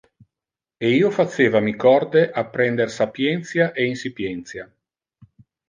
[0.77, 4.69] E io faceva mi corde apprender sapientia e insipientia.